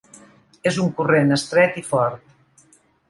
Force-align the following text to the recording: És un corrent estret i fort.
És 0.71 0.79
un 0.83 0.89
corrent 1.01 1.35
estret 1.37 1.77
i 1.83 1.85
fort. 1.91 2.73